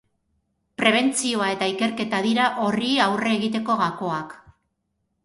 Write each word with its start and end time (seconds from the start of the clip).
Prebentzioa 0.81 1.49
eta 1.55 1.67
ikerketa 1.73 2.21
dira 2.29 2.47
horri 2.63 2.89
aurre 3.09 3.35
egiteko 3.41 3.77
gakoak. 3.83 4.35